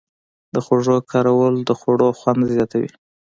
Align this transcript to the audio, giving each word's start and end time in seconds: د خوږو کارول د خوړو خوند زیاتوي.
د 0.53 0.55
خوږو 0.65 0.97
کارول 1.11 1.55
د 1.67 1.71
خوړو 1.79 2.09
خوند 2.19 2.41
زیاتوي. 2.53 2.89